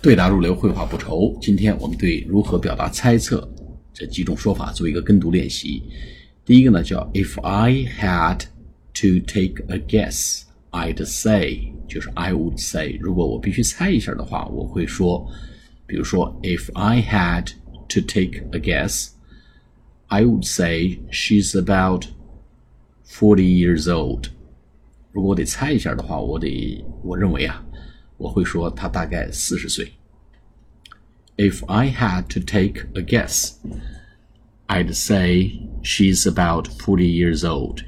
[0.00, 1.36] 对答如流，绘画不愁。
[1.40, 3.48] 今天我们对如何表达猜测
[3.92, 5.82] 这几种说法做一个跟读练习。
[6.44, 8.42] 第一个呢叫 If I had
[8.94, 12.96] to take a guess, I'd say，就是 I would say。
[13.00, 15.28] 如果我必须猜一下的话，我会说，
[15.84, 17.48] 比如说 If I had
[17.88, 19.08] to take a guess,
[20.06, 22.04] I would say she's about
[23.04, 24.26] forty years old。
[25.10, 27.64] 如果我得猜一下的话，我得我认为啊。
[28.17, 29.93] 我会说他大概四十岁。
[31.35, 33.53] If I had to take a guess,
[34.67, 37.83] I'd say she's about forty years old.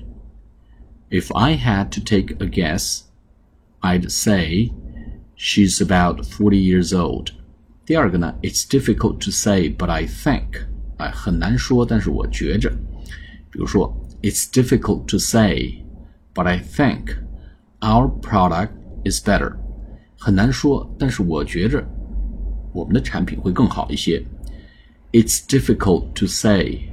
[1.09, 3.03] If I had to take a guess,
[3.81, 4.71] I'd say
[5.37, 7.29] she's about forty years old.
[7.85, 10.65] 第二个呢，It's difficult to say, but I think，
[10.97, 12.71] 哎，很难说，但是我觉着。
[13.51, 15.85] 比如说，It's difficult to say,
[16.33, 17.15] but I think
[17.79, 18.71] our product
[19.05, 19.55] is better.
[20.19, 21.85] 很难说，但是我觉着
[22.73, 24.23] 我们的产品会更好一些。
[25.11, 26.89] It's difficult to say,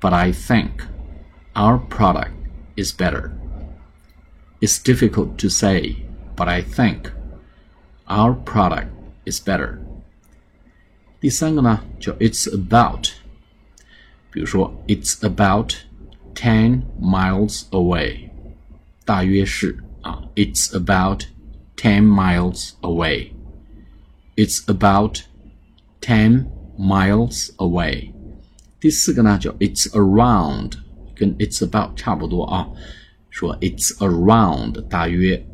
[0.00, 0.70] but I think
[1.54, 2.32] our product
[2.76, 3.32] is better.
[4.60, 5.96] It's difficult to say,
[6.36, 7.10] but I think
[8.06, 8.88] our product
[9.24, 9.78] is better.
[11.20, 13.10] 第三个呢，叫 It's about，
[14.30, 15.74] 比如说 It's about
[16.34, 18.30] ten miles away，
[19.04, 21.24] 大约是啊，It's about
[21.76, 23.32] 10 miles away.
[24.36, 25.22] It's about
[26.00, 26.46] 10
[26.78, 28.12] miles away.
[28.80, 30.74] 第四个呢叫 It's around，
[31.14, 32.68] 跟 It's about 差不多啊。
[33.30, 35.44] 说 It's around 大约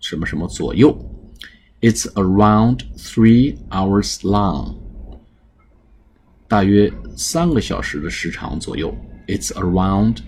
[0.00, 0.96] 什么什么左右。
[1.80, 4.76] It's around three hours long，
[6.48, 8.96] 大约三个小时的时长左右。
[9.26, 10.18] It's around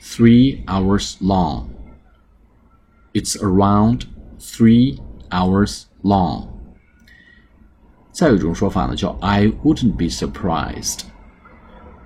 [0.00, 1.66] three hours long.
[3.12, 4.02] It's around
[4.38, 4.98] three
[5.30, 6.48] hours long。
[8.10, 11.00] 再有一种说法呢，叫 I wouldn't be surprised，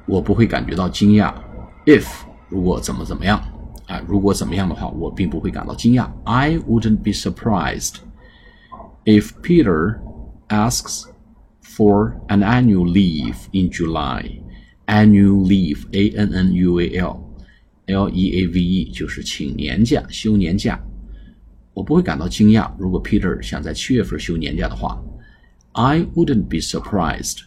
[0.06, 1.34] 我不会感觉到惊讶。
[1.84, 2.06] If
[2.48, 3.42] 如果怎么怎么样
[3.86, 6.08] 啊，如果怎么样的话，我并不会感到惊讶。
[6.24, 7.96] I wouldn't be surprised
[9.04, 10.00] if Peter
[10.48, 11.04] asks
[11.62, 14.40] for an annual leave in July.
[14.86, 17.20] Annual leave, A N N U A L
[17.86, 20.80] L E A V E，就是请年假、休年假。
[21.74, 25.02] 我不会感到惊讶，如果 Peter 想在七月份休年假的话。
[25.72, 27.40] I wouldn't be surprised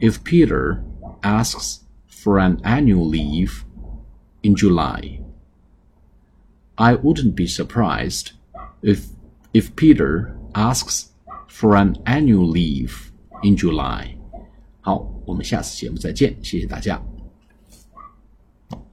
[0.00, 0.82] if Peter
[1.20, 3.62] asks for an annual leave
[4.42, 5.20] in July.
[6.74, 8.32] I wouldn't be surprised
[8.82, 9.04] if
[9.52, 11.10] if Peter asks
[11.48, 13.12] for an annual leave
[13.44, 14.16] in July.
[14.80, 17.00] 好，我们下次节目再见，谢谢大家。